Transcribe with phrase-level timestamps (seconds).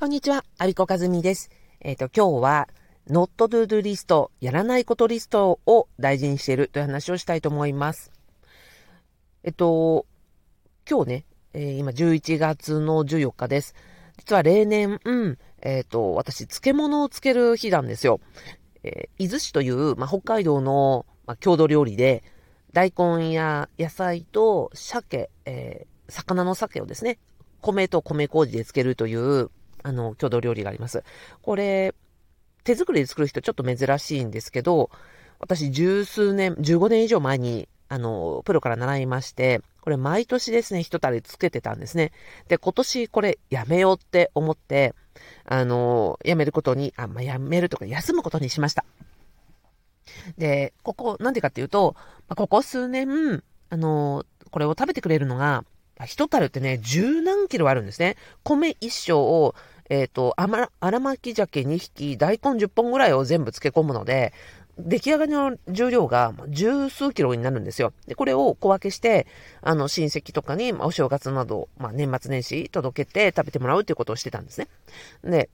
[0.00, 1.50] こんにちは、アビコカズミです。
[1.82, 2.68] えっ、ー、と、今日は、
[3.06, 8.10] not to do リスト、やらないことリストを大事にしているという話をしたいと思います。
[9.44, 10.06] えっと、
[10.88, 13.74] 今日ね、えー、今11月の14日です。
[14.16, 18.20] 実は例年、うん、えっ、ー、と、私、漬物を漬ける日なんですよ。
[18.82, 22.24] えー、伊豆市という、まあ、北海道の、まあ、郷土料理で、
[22.72, 27.18] 大根や野菜と鮭、えー、魚の鮭をですね、
[27.60, 29.50] 米と米麹で漬けるという、
[29.82, 31.02] あの、郷土料理があります。
[31.42, 31.94] これ、
[32.64, 34.90] 手作りで作る人ちょっと珍しいんですけど、
[35.38, 42.12] 私十数年、15年以上前に、あの、プロから習いまして、これ毎年ですね、一たりつけてたんですね。
[42.48, 44.94] で、今年これやめようって思って、
[45.44, 48.84] あの、やめることに、あ、まあ、やめるとか休むことにしました。
[50.38, 51.94] で、ここ、なんでかっていうと、
[52.28, 55.64] まあ、ここ数年、あの、これを食べてくれるのが、
[56.06, 58.16] 一樽ってね、十何キロあるんですね。
[58.42, 59.54] 米一升を、
[59.90, 64.32] えっ、ー、と、荒巻鮭2匹、大根10本ぐらいを全部漬け込むので、
[64.78, 67.92] 出来上がりの重量が十数キロになるんですよ。
[68.06, 69.26] で、これを小分けして、
[69.62, 74.68] あの、親戚とかに、まあ、お正月など、まあ、年末年始届けて食べてもらうっていうことをしてたんですね。
[75.24, 75.50] で、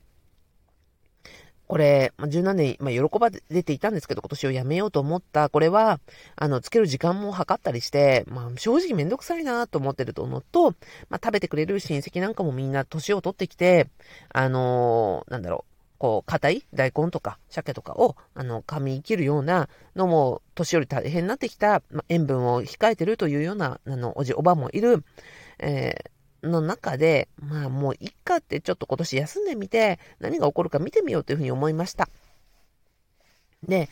[1.69, 6.01] これ、まあ、十何年、まあ、喜ばれていたんですけど、今年をやめようと思った、これは、
[6.37, 10.71] あの、つける時間も測ったりして、まあ、正直めんどくさいなと思ってるとのと、
[11.11, 13.89] まあ、食べてくれる親戚なんかもみんな年を取ってきて、
[14.33, 25.05] あのー、なんだろう、こう、硬い大根とか鮭とかを、あの、噛み切るようなのも、年寄り大変になってきた、まあ、塩分を控えてるというような、あの、おじおばもいる、
[25.59, 32.09] えーの中で、まあもういっかってちょっと今年休んでみて、何が起こるか見てみようというふうに思いました。
[33.63, 33.89] で、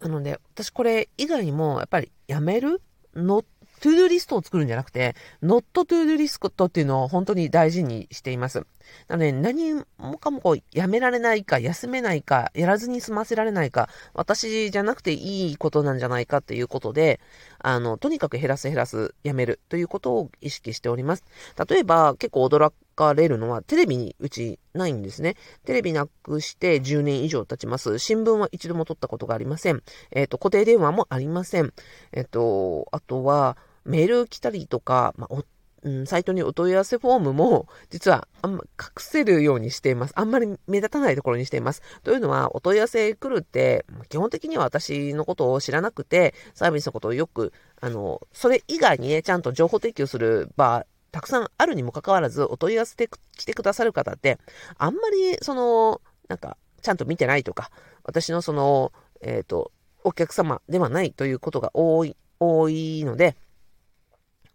[0.00, 2.82] なので、私これ以外にも、やっぱりやめる
[3.14, 3.44] の
[3.82, 8.64] トゥードゥリストを作るんじゃなくて、not to do リストっていうのを本当に大事にしています。
[9.08, 17.18] なので、何もかもこう、やめられないか、休めないか、やらずに済ませられないか、私じゃなくていいことなんじゃないかっていうことで、
[17.58, 21.24] あの、とにかく減らす減らす、やめるということを意識しております。
[21.68, 25.34] 例えば、結構驚かれるのは、テレビにうちないんですね。
[25.64, 27.98] テレビなくして10年以上経ちます。
[27.98, 29.82] 新聞は一度も取ったことがありません。
[30.12, 31.72] えっ、ー、と、固定電話もありません。
[32.12, 35.44] えっ、ー、と、あとは、メール来たりとか、まあ
[35.84, 40.12] うん、サイトにお問い合わせフォームも、実はあんま隠せるようにしています。
[40.16, 41.82] あんまり目立たないところにしています。
[42.04, 54.38] というのは、お問い合わせ来るって、基本的には私のことを知らなくて、サービスのことをよく、あの、それ以外にね、ちゃんと情報提供する場、たくさんあるにもかかわらず、お問い合わせて来てくださる方って、
[54.78, 57.72] あんまり、その、なんか、ちゃんと見てないとか、
[58.04, 59.72] 私のその、えっ、ー、と、
[60.04, 63.36] お客様ではないということが多い、多いので、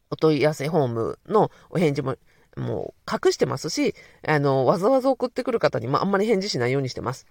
[0.10, 2.16] お問い合わせフォームのお返事も、
[2.56, 3.94] もう隠してますし、
[4.26, 7.28] あの、わざわざ送ってくる方にもあんまり返事しないようにしてます。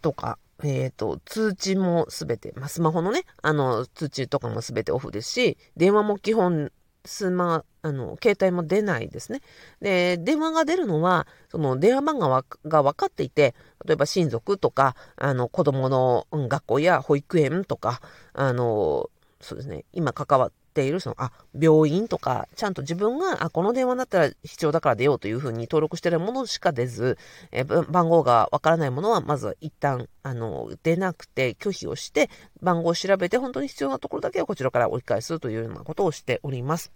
[0.00, 6.70] とか、えっ、ー、と、通知もすべて、まあ、スマホのね、あの、通知とかもすべてオフですし、電話も基本、
[7.04, 9.40] スマ、あの、携帯も出ないですね。
[9.80, 12.28] で、電話が出るのは、その電話番号
[12.64, 18.00] が分かっていて、例えば親族とか、あの、子供の学校や保育園とか、
[18.34, 27.18] あの、そうですね、今関わっている、その、あ、病院とか、ちゃんと自分が、あ、この電話だったら必要だから出ようというふうに登録しているものしか出ず、
[27.50, 32.30] え番号がわからないものは、まず一旦、あの、出なくて拒否をして、
[32.62, 36.92] 番号を調べて本当に必要なところだけをこちらから折り返すというようなことをしております。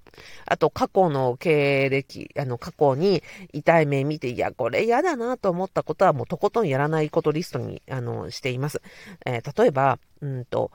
[0.46, 3.22] あと、過去の経歴、あの、過去に
[3.52, 8.80] 痛い目見て、いや、これ嫌だなと思ったことはもうとことんやらないことリストに、あの、しています。
[9.24, 10.70] えー、例えば、うんと、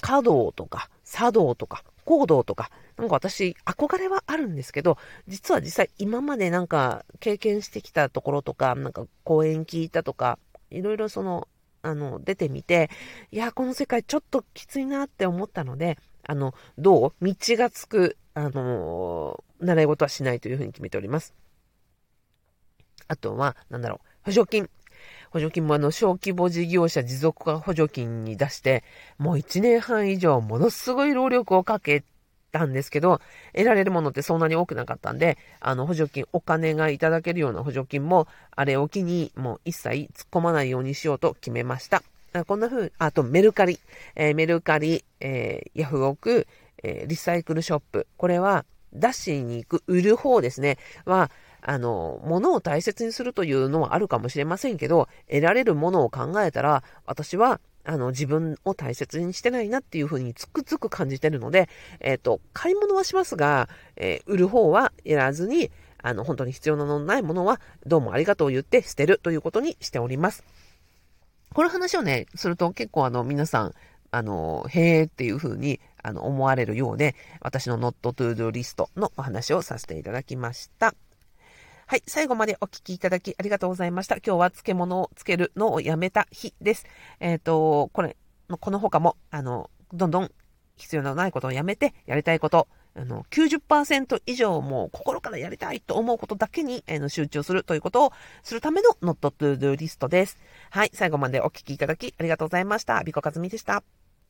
[0.00, 4.98] 稼働とか、作動とか、行動とか、なんか私、憧れはあるんですけど、
[5.28, 10.38] 実は実際今までなんか経験してきたところとか、なんか講演聞いたとか、
[10.70, 11.48] いろいろその、
[11.82, 12.90] あの、出てみて、
[13.30, 17.24] いや、この世界ちょっときついなって思ったので、あの、どう？
[17.24, 21.34] 道がつく、あの習い事はしないというふうに決めております。
[23.08, 24.70] あとは、なんだろう、補助金。
[25.32, 28.84] 補助金もあの、小規模事業者持続化補助金に出して、
[29.16, 32.04] もう1年半以上ものすごい労力をかけ
[32.52, 33.22] たんですけど、
[33.54, 42.02] 得られるものってそんなに多くなかったんで、あの、補助金、お金がいただけるような補助金も、あれを機に、もう一切突っ込まないようにしようと決めました。
[42.46, 43.80] こんな風に、あとメルカリ、
[44.14, 46.46] えー、メルカリ、えー、ヤフオク、
[46.82, 48.06] えー、リサイクルショップ。
[48.18, 50.76] これは、出しに行く、売る方ですね。
[51.06, 51.30] は、
[51.62, 61.68] あの、物を大切にするというのはあるかもしれませんけど、得られるものを考えたら、私は、あの、自分を大切にしてないなっていうふうにつくつく感じてるので、
[62.00, 65.70] えっ、ー、と、買い物はしますが、えー、売る方はやらずに、
[66.02, 70.44] あの、本当に必要なのないものは、どうもありがとう言って捨てるということにしております。
[71.54, 73.74] この話をね、すると結構あの、皆さん、
[74.10, 80.94] あの、へえっていう風に、あの、思われるようで、私の Not to Do リストのお話をさせていただきました。
[81.86, 84.16] はい、最後までお聞きいただきありがとうございました。
[84.16, 86.86] 今日は漬物をつけるのをやめた日です。
[87.20, 88.16] えっ、ー、と、これ、
[88.48, 90.30] この他も、あの、どんどん
[90.76, 98.12] 必要のないことをやめて、やりたいこと、あの、90%以上もう心からやりたいと思うことだけに、えー、集中するということを
[98.42, 100.38] するための Not to Do リストです。
[100.70, 103.02] はい、最後までお聞きいただきありがとうございました。
[103.04, 103.82] ビコカズミでした。